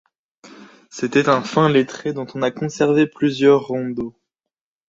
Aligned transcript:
C'était 0.89 1.29
un 1.29 1.43
fin 1.43 1.69
lettré, 1.69 2.11
dont 2.11 2.25
on 2.33 2.41
a 2.41 2.49
conservé 2.49 3.05
plusieurs 3.05 3.67
rondeaux. 3.67 4.15